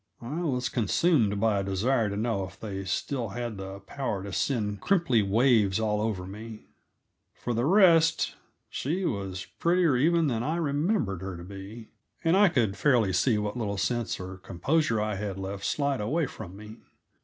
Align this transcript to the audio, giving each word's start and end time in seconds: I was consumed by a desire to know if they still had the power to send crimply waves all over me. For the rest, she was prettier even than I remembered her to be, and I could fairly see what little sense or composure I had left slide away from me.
I 0.23 0.41
was 0.41 0.67
consumed 0.67 1.39
by 1.39 1.59
a 1.59 1.63
desire 1.63 2.09
to 2.09 2.17
know 2.17 2.43
if 2.45 2.59
they 2.59 2.85
still 2.85 3.29
had 3.29 3.57
the 3.57 3.81
power 3.81 4.23
to 4.23 4.33
send 4.33 4.81
crimply 4.81 5.21
waves 5.21 5.79
all 5.79 6.01
over 6.01 6.25
me. 6.25 6.65
For 7.35 7.53
the 7.53 7.65
rest, 7.67 8.33
she 8.67 9.05
was 9.05 9.45
prettier 9.59 9.95
even 9.95 10.25
than 10.25 10.41
I 10.41 10.55
remembered 10.55 11.21
her 11.21 11.37
to 11.37 11.43
be, 11.43 11.89
and 12.23 12.35
I 12.35 12.49
could 12.49 12.75
fairly 12.77 13.13
see 13.13 13.37
what 13.37 13.55
little 13.57 13.77
sense 13.77 14.19
or 14.19 14.37
composure 14.37 14.99
I 14.99 15.17
had 15.17 15.37
left 15.37 15.65
slide 15.65 16.01
away 16.01 16.25
from 16.25 16.57
me. 16.57 16.77